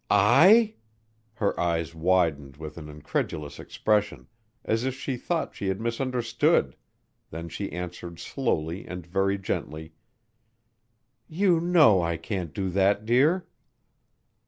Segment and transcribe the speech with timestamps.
[0.09, 0.73] "I!"
[1.35, 4.25] Her eyes widened with an incredulous expression
[4.65, 6.75] as if she thought she had misunderstood,
[7.29, 9.93] then she answered slowly and very gently,
[11.27, 13.45] "You know I can't do that, dear."